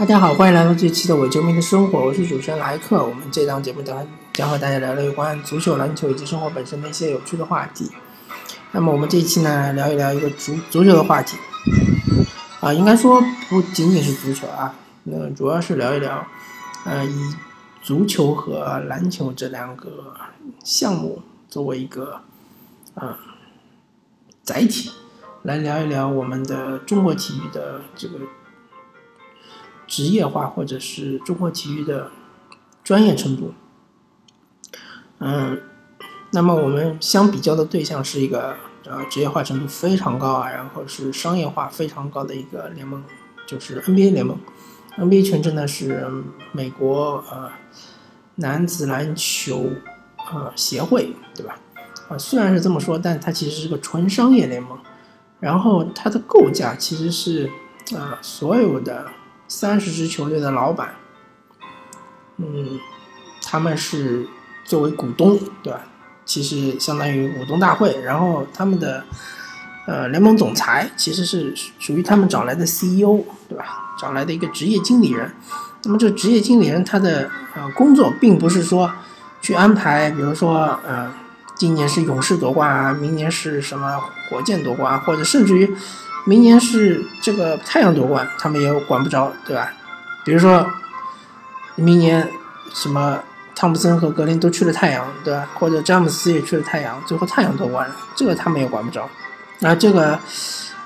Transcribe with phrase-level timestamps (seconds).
[0.00, 3.04] 大家好，欢迎来到这期的伪球迷的生活，我是主持人莱克。
[3.04, 4.02] 我们这档节目将
[4.32, 7.90] 将和大家聊聊有关足球、篮球以及生活本身的一些有趣的话题。
[8.72, 11.36] 那么我们这一期呢，聊一聊一个足足球的话题
[12.60, 14.74] 啊，应该说不仅仅是足球啊，
[15.04, 16.26] 那主要是聊一聊
[16.86, 17.34] 呃，以
[17.82, 20.14] 足球和篮球这两个
[20.64, 22.22] 项目作为一个
[22.94, 23.18] 啊
[24.42, 24.90] 载体，
[25.42, 28.14] 来聊一聊我们的中国体育的这个。
[29.90, 32.12] 职业化或者是中国体育的
[32.84, 33.52] 专业程度，
[35.18, 35.60] 嗯，
[36.30, 38.54] 那么我们相比较的对象是一个
[38.86, 43.02] 呃职业化程度非常高啊，然后是商业化非常高的一个联盟，
[43.48, 44.38] 就是 NBA 联盟。
[44.96, 46.06] NBA 全称呢是
[46.52, 47.50] 美国呃
[48.36, 49.70] 男子篮球
[50.32, 51.58] 呃协会，对吧？
[52.08, 54.78] 啊，虽然是这么说，但它其实是个纯商业联盟。
[55.40, 57.50] 然后它的构架其实是
[57.96, 59.06] 啊所有的。
[59.50, 60.94] 三十支球队的老板，
[62.36, 62.78] 嗯，
[63.42, 64.24] 他们是
[64.64, 65.80] 作为股东，对吧？
[66.24, 68.00] 其实相当于股东大会。
[68.00, 69.04] 然后他们的
[69.88, 73.96] 呃联盟总裁其实是属于他们找来的 CEO，对吧？
[73.98, 75.34] 找来的一个职业经理人。
[75.82, 78.88] 那么这职业经理人他的呃工作并不是说
[79.42, 81.12] 去安排，比如说呃
[81.60, 85.76] 今年是勇士夺冠啊，明年是什么火箭夺冠，或者甚至于。
[86.24, 89.70] 明年是这个太阳夺冠，他们也管不着，对吧？
[90.24, 90.66] 比如说，
[91.74, 92.26] 明年
[92.72, 93.18] 什么
[93.54, 95.46] 汤普森和格林都去了太阳，对吧？
[95.54, 99.06] 或者詹姆斯也去了太阳，最后太阳夺冠了，这个他们也管不着。
[99.58, 100.18] 那这个，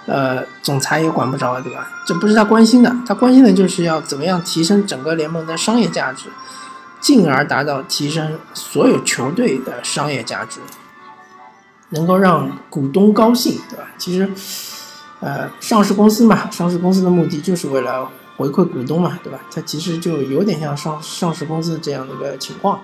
[0.07, 1.89] 呃，总裁也管不着，对吧？
[2.05, 6.29] 这不是他关心的，他关心的就是要怎么样提升整个联盟的商业价值，
[7.05, 10.61] 进而达到提升所有球队的商业价值，
[11.91, 13.85] 能够让股东高兴，对吧？
[13.99, 14.33] 其实。
[15.21, 19.41] 呃，上市公司嘛，上市公司的目的就是为了回馈股东嘛，对吧？
[19.51, 22.81] 它其实就有点像上上市公司这样的一个情况。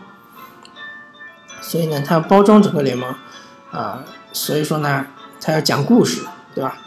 [1.60, 3.14] 所以呢，它要包装整个联盟，
[3.70, 5.04] 啊，所以说呢，
[5.38, 6.22] 它要讲故事，
[6.54, 6.78] 对吧？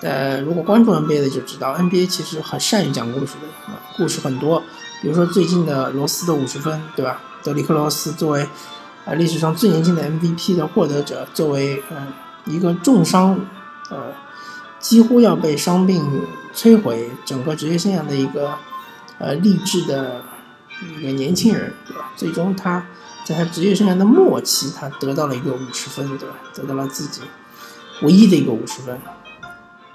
[0.00, 4.64] 呃，如果关注 NBA 的就知道，NBA 其实很善于讲故事的，故事很多。
[5.00, 7.20] 比如说最近的罗斯的五十分，对吧？
[7.42, 8.48] 德里克罗斯作为
[9.04, 12.12] 啊历史上最年轻的 MVP 的获得者，作为嗯
[12.46, 13.40] 一个重伤，
[13.90, 14.12] 呃。
[14.80, 18.54] 几乎要被伤病摧毁整个职业生涯的一个
[19.18, 20.22] 呃励志的
[20.96, 22.12] 一个年轻人，对吧？
[22.14, 22.86] 最终他
[23.24, 26.36] 在他职业生涯的末期，他得到了一个五十分，对吧？
[26.54, 27.22] 得到了自己
[28.02, 28.96] 唯一的一个五十分。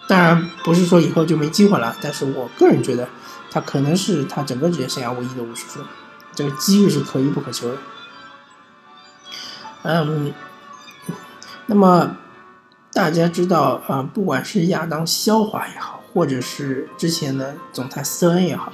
[0.09, 3.07] 当然不是说以后就没机会了，但是我个人觉得
[3.53, 5.85] 他可能是他整个职业生涯唯一的五十分，
[6.33, 7.77] 这个机遇是可遇不可求的。
[9.83, 10.33] 嗯，
[11.67, 12.17] 那么。
[12.95, 18.71] 大家知道啊，不管是亚当肖华也好，或者是之前的总裁斯恩也好，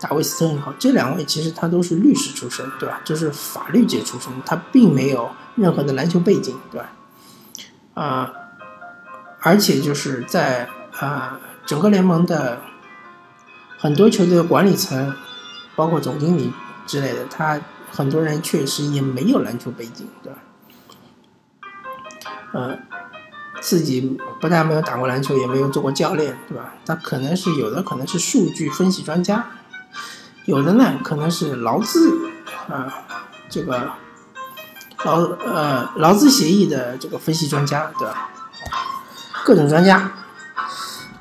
[0.00, 3.02] 大卫斯恩也好，这两位其实他都是律师出身，对吧？
[3.04, 6.92] 就是法律界出身，他并没有任何的篮球背景，对吧？
[7.92, 8.32] 啊，
[9.40, 10.66] 而且就是在
[10.98, 12.62] 啊整个联盟的
[13.80, 15.14] 很多球队的管理层，
[15.74, 16.52] 包括总经理
[16.86, 17.60] 之类的，他
[17.90, 20.38] 很多人确实也没有篮球背景，对吧？
[22.52, 22.78] 呃。
[23.62, 26.72] 自己不但没有打过篮球，也没有做过教练，对吧？
[26.86, 29.50] 他可能是有的，可能是数据分析专家，
[30.46, 32.30] 有的呢可能是劳资
[32.70, 32.90] 啊，
[33.50, 33.92] 这个
[35.04, 38.30] 劳呃劳资协议的这个分析专家，对吧？
[39.44, 40.10] 各种专家。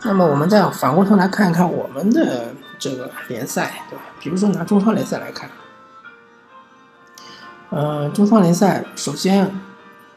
[0.04, 4.04] 那么我们再反过头来看一看我们的这个联赛，对吧？
[4.20, 5.50] 比如说拿中超联赛来看，
[7.70, 9.60] 呃，中超联赛首先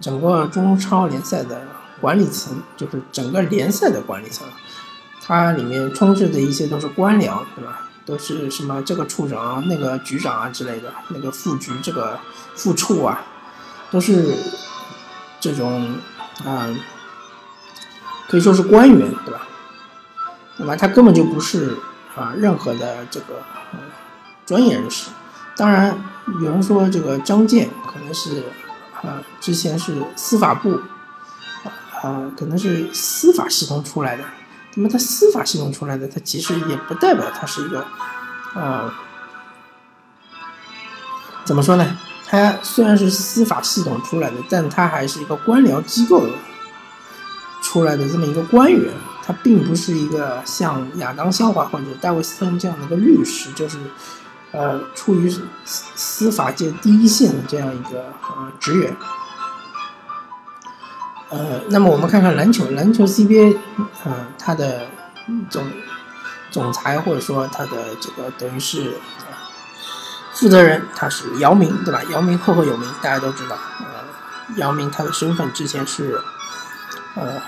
[0.00, 1.60] 整个中超联赛的。
[2.00, 4.44] 管理层就是整个联赛的管理层，
[5.20, 7.88] 它里面充斥的一些都是官僚，对吧？
[8.04, 12.18] 都是什么这个处长啊、那个局长啊之类的，那个副局、这个
[12.56, 13.22] 副处啊，
[13.92, 14.34] 都是
[15.38, 15.94] 这种
[16.44, 16.66] 啊，
[18.28, 19.46] 可以说是官员，对吧？
[20.56, 21.76] 那么他根本就不是
[22.16, 23.42] 啊任何的这个
[24.46, 25.10] 专业人士。
[25.56, 25.96] 当然，
[26.40, 28.44] 有人说这个张健可能是
[29.02, 30.80] 啊之前是司法部。
[32.02, 34.24] 啊，可能是司法系统出来的，
[34.74, 37.86] 那么他司法系统出来的，他其实也不代表他是一个，
[38.54, 38.92] 啊，
[41.44, 41.96] 怎么说呢？
[42.26, 46.26] 他虽然是司法系统出来的，但他还是一个官僚机构
[47.62, 48.92] 出来的这么一个官员，
[49.24, 53.78] 他并不是一个像亚当肖华或者戴维斯特恩这样的一个律师，就是
[54.50, 55.32] 呃，处于
[55.64, 58.96] 司法界第一线的这样一个呃职员。
[61.30, 63.56] 呃，那么我们看看篮球，篮球 CBA，
[64.04, 64.86] 呃，它的
[65.48, 65.64] 总
[66.50, 68.92] 总裁或者说他的这个等于是
[70.34, 72.02] 负责人，他是姚明，对吧？
[72.10, 73.56] 姚明赫赫有名，大家都知道。
[73.78, 73.86] 呃，
[74.56, 76.20] 姚明他的身份之前是
[77.14, 77.40] 呃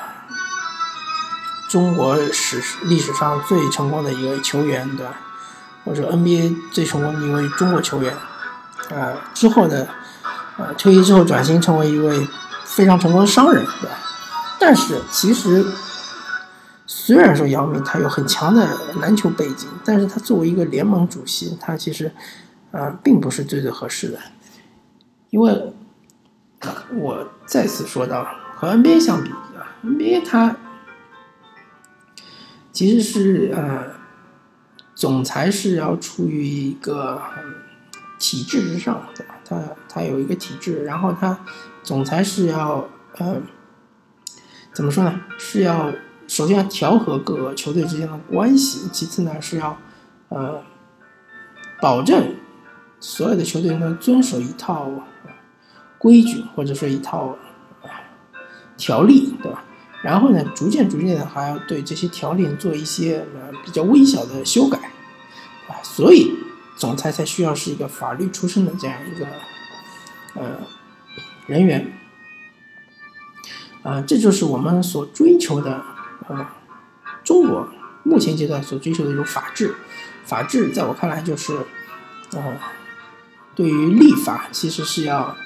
[1.75, 5.13] 中国史历史上最成功的一个球员，对吧？
[5.85, 8.15] 或者 NBA 最成功的一位中国球员。
[8.91, 9.85] 呃，之后呢，
[10.57, 12.29] 呃，退役之后转型成为一位
[12.65, 13.99] 非常成功的商人，对吧？
[14.61, 15.67] 但是其实。
[16.87, 22.13] 虽然说姚明他有很强的篮球背景，但是他作为一个联盟主席，他其实，
[22.73, 24.19] 呃，并不是最最合适的，
[25.31, 25.73] 因为，
[26.95, 30.55] 我再次说到和 NBA 相比啊，NBA 他
[32.75, 33.87] 其实是呃，
[34.95, 37.23] 总裁是要处于一个
[38.19, 39.37] 体制之上，对吧？
[39.47, 41.39] 他他有一个体制，然后他
[41.83, 42.87] 总裁是要
[43.17, 43.41] 呃，
[44.75, 45.23] 怎么说呢？
[45.39, 45.91] 是要。
[46.27, 49.77] 首先要调和各个球队之间的关系，其次呢是要，
[50.31, 50.65] 呃，
[51.83, 52.35] 保证
[52.99, 54.91] 所有的球队能遵守一套
[55.99, 57.37] 规矩或者说一套
[58.79, 59.64] 条例，对吧？
[60.05, 64.79] 然后呢，逐渐逐渐的还要对这些条例做一些呃比较微小的修改，
[65.67, 66.37] 啊，所以
[66.77, 69.27] 总裁才需要是一个法律出身的这样一个
[70.35, 70.59] 呃
[71.47, 71.91] 人员，
[73.83, 75.83] 啊，这就是我们所追求的。
[76.27, 76.47] 呃，
[77.23, 77.69] 中国
[78.03, 79.75] 目前阶段所追求的一种法治，
[80.25, 81.55] 法治在我看来就是，
[82.33, 82.57] 呃，
[83.55, 85.37] 对于立法其实是要，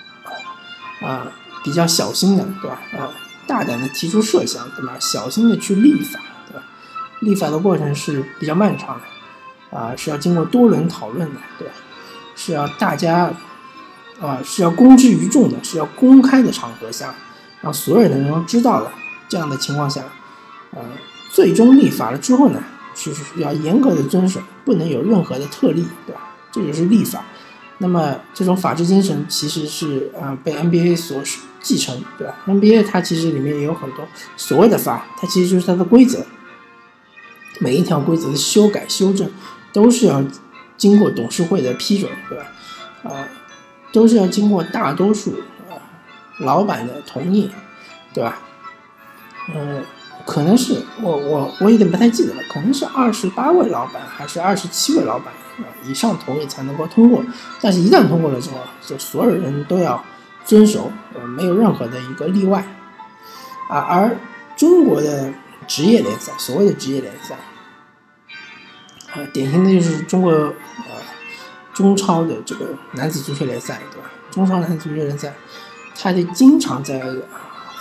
[1.01, 1.33] 啊，
[1.65, 2.81] 比较小心的，对吧？
[2.97, 3.11] 啊，
[3.49, 4.97] 大胆的提出设想，对吧？
[5.01, 6.63] 小心的去立法，对吧？
[7.21, 11.75] 立法的过程是比较漫长的，啊，是要经过多轮讨论的，对吧？
[12.37, 13.33] 是要大家，
[14.21, 17.15] 啊，是要公之于众的，是要公开的场合下，
[17.63, 18.91] 让所有的人都知道的
[19.29, 20.03] 这样的情况下。
[20.73, 20.83] 呃，
[21.33, 22.63] 最终立法了之后呢，
[22.95, 26.35] 就是要严格的遵守，不能有任何的特例，对吧？
[26.53, 27.25] 这就是立法。
[27.79, 31.23] 那么这种法治精神其实是呃被 NBA 所
[31.61, 36.25] 继承，对吧？NBA 它其实里面也有很多所谓的法，它其实就是它的规则。
[37.61, 39.31] 每一条规则的修改修正
[39.73, 40.23] 都是要
[40.77, 42.45] 经过董事会的批准，对吧？
[43.05, 43.29] 啊，
[43.93, 45.33] 都是要经过大多数
[45.69, 45.75] 啊
[46.41, 47.51] 老板的同意，
[48.13, 48.41] 对吧？
[49.55, 49.83] 嗯。
[50.27, 57.25] 可能是我我我有点不太记得了，可能是二十八位老板还是二十七位老板啊以上同意才能够通过，
[57.61, 60.05] 但是一旦通过了之后，就所有人都要
[60.45, 62.65] 遵守，呃，没有任何的一个例外
[63.69, 63.79] 啊。
[63.79, 64.17] 而
[64.57, 65.33] 中国的
[65.67, 67.37] 职业联赛，所谓的职业联赛
[69.13, 70.55] 啊，典型的就是中国呃
[71.73, 74.11] 中超的这个男子足球联赛，对吧？
[74.31, 75.35] 中超男子足球联赛，
[75.97, 77.03] 它就经常在。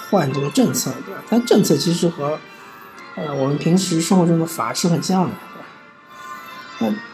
[0.10, 1.22] 换这个政策，对吧？
[1.30, 2.40] 它政策其实和，
[3.18, 5.36] 呃，我们平时生活中的法是很像的，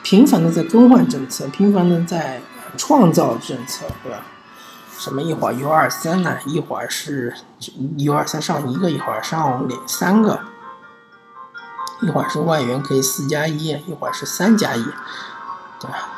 [0.03, 2.41] 频繁的在更换政策，频繁的在
[2.77, 4.19] 创造政策，对吧？
[4.97, 6.37] 什么一会儿 U 二三呢？
[6.45, 7.35] 一会儿是
[7.97, 10.39] U 二三上一个，一会儿上两三个，
[12.01, 14.83] 一会儿是外援可以四加一，一会儿是三加一，
[15.79, 16.09] 对吧？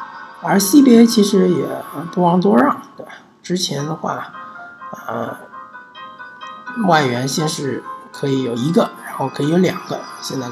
[0.41, 1.65] 而 CBA 其实也
[2.11, 3.11] 不遑多让，对吧？
[3.41, 4.33] 之前的话，
[5.07, 5.37] 呃。
[6.89, 7.81] 外援先是
[8.11, 10.45] 可以有一个，然后可以有两个，现在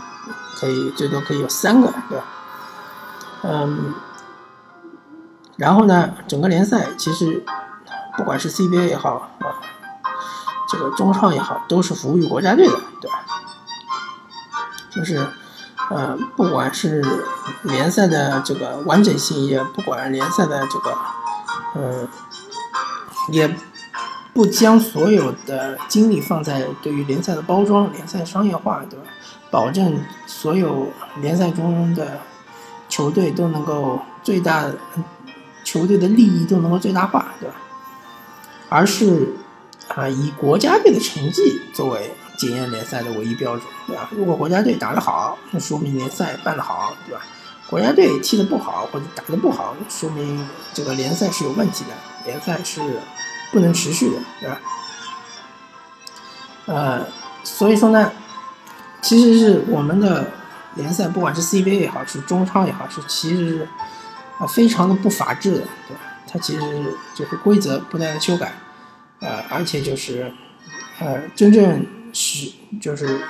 [0.56, 2.24] 可以最多可以有三个，对吧？
[3.44, 3.94] 嗯，
[5.58, 7.44] 然后呢，整个联赛其实
[8.18, 9.60] 不管是 CBA 也好啊，
[10.70, 13.26] 这个中超也好，都是服务于国家队的，对吧？
[14.90, 15.28] 就是
[15.90, 17.04] 呃，不管是
[17.64, 20.98] 联赛的这个完整性，也不管联赛的这个
[21.76, 22.08] 呃，
[23.30, 23.56] 也。
[24.36, 29.06] 不将所有的精力放在对于联赛的包装、联赛商业化，对吧？
[29.52, 32.20] 保证所有联赛中的
[32.94, 34.70] 球队都能够最大
[35.64, 37.56] 球队的利益都能够最大化，对吧？
[38.70, 39.34] 而是
[39.88, 44.08] 啊，以国家队的成绩作为检验联赛的唯一标准，对吧？
[44.12, 47.22] 如果国家队打得好，那说明联赛办得好，对吧？
[47.68, 51.92] 国家队踢得不好或者打得不好，说明这个联赛是有问题的，
[52.28, 52.80] 联赛是。
[53.52, 54.60] 不能持续的，对吧？
[56.66, 57.06] 呃，
[57.44, 58.12] 所以说呢，
[59.00, 60.32] 其实是我们的
[60.76, 63.68] 联赛，不管是 CBA 也好，是中超也好，是其实是
[64.38, 66.02] 啊非常的不法治的，对吧？
[66.32, 66.62] 它其实
[67.16, 68.54] 就是规则不断的修改，
[69.20, 70.32] 呃，而且就是
[71.00, 72.52] 呃真正是
[72.82, 73.22] 就是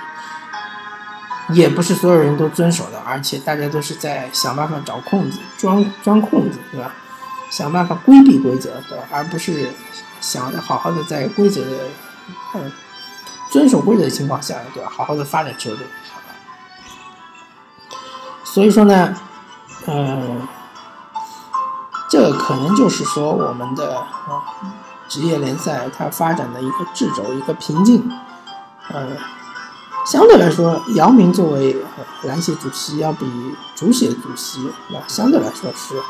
[1.50, 6.94] 也不是所有人都遵守的，而且大家都是在想办法找空子钻钻空子，对吧？
[7.50, 9.04] 想办法规避规则，对吧？
[9.10, 9.68] 而不是。
[10.20, 11.76] 想好好的在规则的，
[12.54, 12.72] 嗯，
[13.50, 14.88] 遵守规则的情况下，对吧？
[14.90, 15.86] 好好的发展球队。
[18.54, 19.12] 所以说呢，
[19.88, 20.46] 嗯，
[22.08, 24.46] 这可能就是说我们的啊
[25.08, 28.08] 职业联赛它发展的一个掣肘，一个瓶颈。
[28.94, 29.16] 嗯，
[30.06, 31.76] 相对来说，姚明作为
[32.22, 33.26] 篮协主席，要比
[33.74, 34.60] 足协主席
[34.92, 36.00] 那相对来说是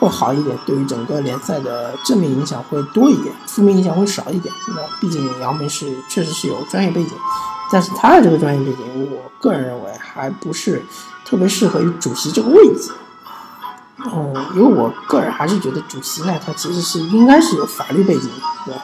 [0.00, 4.52] 会好一点，对于整个联赛的正面影响会多一点，负面影响会少一点。
[4.70, 7.12] 那毕竟姚明是确实是有专业背景。
[7.70, 10.84] 但是他的这个专业背景，我个人认为还不是
[11.26, 12.92] 特别适合于主席这个位置。
[13.98, 18.30] 嗯，因为我个人还是觉得主席呢，他其实是应该是有法律背景，
[18.64, 18.82] 对吧？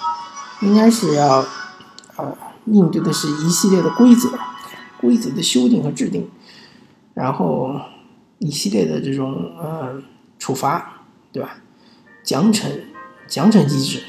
[0.60, 1.46] 应该是要
[2.16, 4.30] 呃应对的是一系列的规则、
[5.00, 6.28] 规则的修订和制定，
[7.14, 7.80] 然后
[8.38, 10.02] 一系列的这种呃
[10.38, 11.56] 处罚，对吧？
[12.24, 12.66] 奖惩、
[13.26, 14.02] 奖惩机制。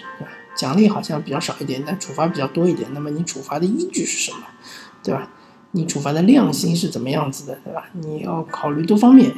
[0.56, 2.88] 奖励好像比较少一点，但处罚比较多一点。
[2.94, 4.46] 那么你处罚的依据是什么，
[5.02, 5.28] 对吧？
[5.76, 7.90] 你处罚的量刑是怎么样子的，对吧？
[7.94, 9.34] 你要考虑多方面，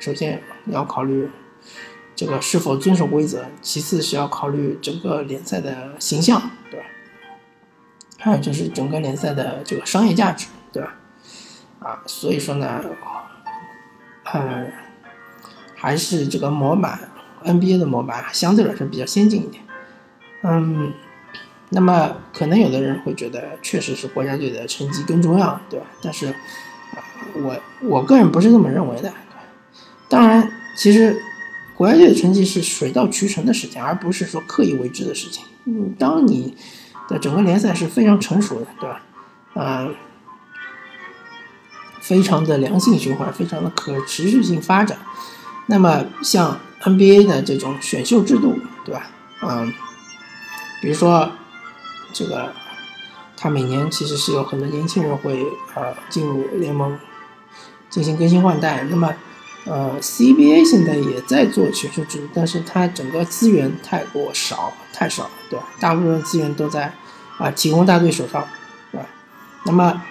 [0.00, 1.28] 首先要考虑
[2.14, 6.86] 这个是否遵守规则，其次是要考虑整个联赛的形象，对吧？
[8.18, 10.94] 还有就是整个联赛的这个商业价值，对吧？
[11.80, 12.84] 啊，所以说呢，
[14.32, 14.66] 呃，
[15.74, 17.08] 还是这个模板
[17.44, 19.64] NBA 的模板相对来说比较先进一点。
[20.42, 20.92] 嗯，
[21.72, 25.86] 那么可能有的人会觉得，确实是国家队的成绩更重要，对吧？
[26.02, 26.34] 但是，
[27.34, 29.12] 我我个人不是这么认为的。
[30.08, 31.16] 当然，其实
[31.76, 35.44] 国家队的成绩是水到渠成的事情，而不是说刻意为之的事情。
[35.66, 36.56] 嗯，当你
[37.08, 39.02] 的整个联赛是非常成熟的，对吧？
[39.54, 39.88] 呃，
[42.00, 44.98] 非常的良性循环，非常的可持续性发展。
[45.66, 49.08] 那么，像 NBA 的这种选秀制度，对吧？
[49.42, 49.72] 嗯。
[50.82, 51.30] 比如说，
[52.12, 52.52] 这个
[53.36, 56.98] 他每年其实是有很多年轻人会呃进入联盟
[57.88, 58.84] 进行更新换代。
[58.90, 59.12] 那么，
[59.64, 65.66] 呃，CBA 现在也在做选秀制度，但是它整个资源太过少，太少了，对吧？
[65.80, 66.92] 大部分资源都在
[67.38, 68.46] 啊体工大队手上，
[68.92, 69.06] 对吧？
[69.64, 70.02] 那么，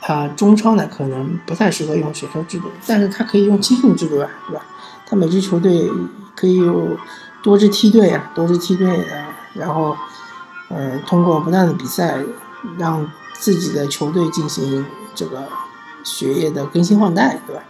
[0.00, 4.64] 啊中超呢可能不太适合用选秀制度，但是它可以用青训制度啊，对吧？
[5.06, 5.88] 它每支球队
[6.34, 6.96] 可以有
[7.42, 9.34] 多支梯队啊，多支梯队啊。
[9.54, 9.96] 然后，
[10.68, 12.18] 呃，通过不断的比赛，
[12.76, 15.44] 让自己的球队进行这个
[16.02, 17.62] 血液的更新换代，对吧？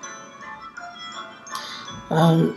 [2.09, 2.55] 嗯，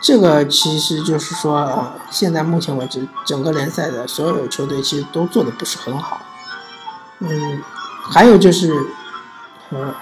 [0.00, 6.20] 这个其实就是说，现在目前为止，整个联赛的所有球队其实都做的不是很好。
[7.18, 7.62] 嗯，
[8.02, 8.72] 还有就是，
[9.70, 9.94] 呃，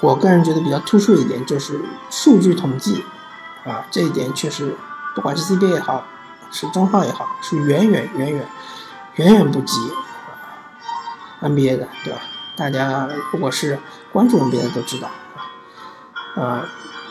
[0.00, 1.78] 我个人觉得比较突出一点就是
[2.10, 3.04] 数据统计，
[3.64, 4.74] 啊，这一点确实，
[5.14, 6.06] 不管是 CBA 也好。
[6.54, 8.46] 是中号也好，是远远远远
[9.16, 9.76] 远远不及
[11.42, 12.20] NBA 的，对吧？
[12.56, 13.78] 大家如果是
[14.12, 15.10] 关注 NBA 的都知道，
[16.36, 16.64] 呃，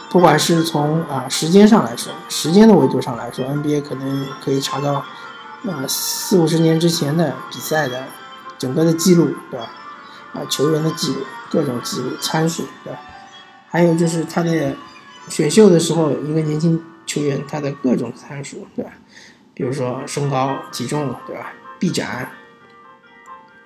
[0.09, 5.03] 不管是从啊时间上来说，时间的维度上来说，NBA 可能可以查到
[5.65, 8.05] 呃四五十年之前的比赛的
[8.57, 9.69] 整个的记录，对吧？
[10.33, 11.19] 啊球员的记录，
[11.51, 12.99] 各种记录参数，对吧？
[13.69, 14.73] 还有就是他的
[15.29, 18.91] 选秀的时候，一个年轻球员他的各种参数，对吧？
[19.53, 21.53] 比如说身高、体重，对吧？
[21.79, 22.31] 臂展、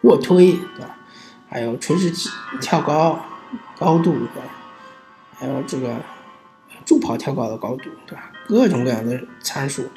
[0.02, 0.98] 卧推，对吧？
[1.50, 2.12] 还有垂直
[2.60, 3.20] 跳高
[3.78, 4.50] 高度，对吧？
[5.38, 5.96] 还有这个
[6.86, 8.32] 助跑跳高的高度，对吧？
[8.48, 9.90] 各种各样的参数，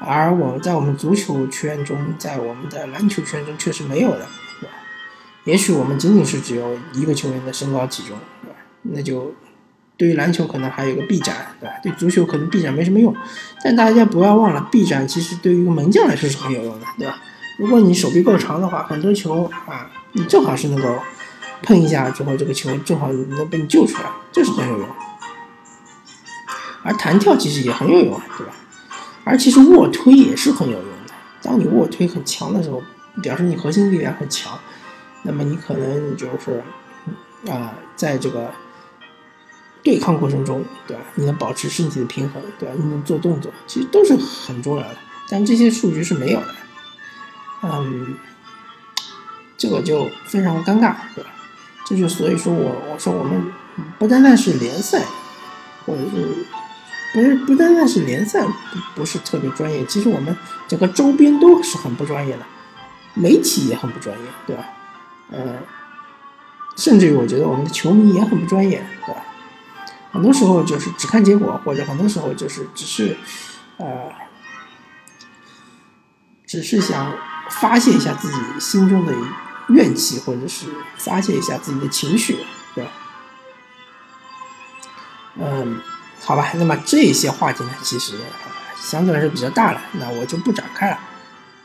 [0.00, 4.26] 而我们在我们足球圈中，在我们的篮球圈中确实没有的，
[4.60, 4.74] 对吧？
[5.44, 8.56] 也许我们仅仅是只有一个球员的身高体重，对吧？
[8.82, 9.34] 那就。
[9.98, 11.74] 对于篮球可能还有个臂展，对吧？
[11.82, 13.14] 对足球可能臂展没什么用，
[13.64, 17.18] 但大家不要忘了，臂展其实对于一个门将来说是很有用的，对吧？
[17.58, 21.00] 如果你手臂够长的话，很多球啊，你正好是能够
[21.64, 24.88] 碰一下之后，这个球正好能被你救出来，这是很有用。
[26.84, 28.52] 而弹跳其实也很有用，对吧？
[29.24, 31.12] 而其实卧推也是很有用的。
[31.42, 32.80] 当你卧推很强的时候，
[33.20, 34.56] 表示你核心力量很强，
[35.24, 36.62] 那么你可能就是
[37.50, 38.48] 啊，在这个。
[39.82, 41.02] 对抗过程中，对吧？
[41.14, 42.74] 你能保持身体的平衡，对吧？
[42.76, 44.96] 你能做动作，其实都是很重要的。
[45.30, 46.54] 但这些数据是没有的，
[47.62, 48.14] 嗯，
[49.56, 51.30] 这个就非常尴尬，对吧？
[51.86, 53.42] 这就所以说我我说我们
[53.98, 55.04] 不单单是联赛，
[55.86, 56.46] 或者是
[57.14, 58.52] 不是不单单是联赛不
[58.96, 62.42] 不是特别专业，其实我们整个周边都是很不专业的，
[63.14, 64.64] 媒体也很不专业，对吧？
[65.30, 65.56] 呃，
[66.76, 69.22] 甚至于我觉得我们的球迷也很不专业，对吧？
[70.10, 73.16] 很多时候就是只看结果，或者很多时候就是只是，
[73.76, 74.10] 呃，
[76.46, 77.14] 只是想
[77.50, 79.12] 发泄一下自己心中的
[79.68, 82.38] 怨气，或者是发泄一下自己的情绪，
[82.74, 82.90] 对吧？
[85.40, 85.80] 嗯，
[86.24, 88.18] 好吧，那么这些话题呢，其实
[88.76, 90.98] 相对来说比较大了，那我就不展开了。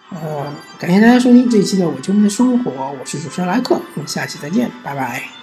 [0.10, 5.43] 呃，感谢大家收听这一期的《我球迷的生活》，我是主持人莱克，我们下期再见，拜拜。